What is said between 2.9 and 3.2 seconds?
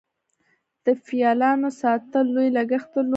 درلود